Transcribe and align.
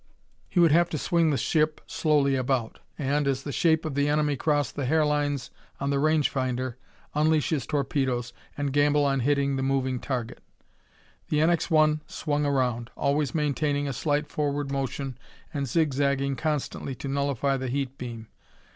He 0.49 0.59
would 0.59 0.71
have 0.71 0.89
to 0.89 0.97
swing 0.97 1.29
the 1.29 1.37
ship 1.37 1.79
slowly 1.85 2.33
about; 2.35 2.79
and, 2.97 3.27
as 3.27 3.43
the 3.43 3.51
shape 3.51 3.85
of 3.85 3.93
the 3.93 4.09
enemy 4.09 4.35
crossed 4.35 4.75
the 4.75 4.87
hair 4.87 5.05
lines 5.05 5.51
on 5.79 5.91
the 5.91 5.99
range 5.99 6.27
finder, 6.27 6.75
unleash 7.13 7.49
his 7.51 7.67
torpedoes 7.67 8.33
and 8.57 8.73
gamble 8.73 9.05
on 9.05 9.19
hitting 9.19 9.57
the 9.57 9.61
moving 9.61 9.99
target. 9.99 10.41
The 11.29 11.37
NX 11.37 11.69
1 11.69 12.01
swung 12.07 12.47
around, 12.47 12.89
always 12.97 13.35
maintaining 13.35 13.87
a 13.87 13.93
slight 13.93 14.25
forward 14.27 14.71
motion 14.71 15.19
and 15.53 15.67
zigzagging 15.67 16.35
constantly 16.35 16.95
to 16.95 17.07
nullify 17.07 17.57
the 17.57 17.67
heat 17.69 17.95
beam. 17.99 18.27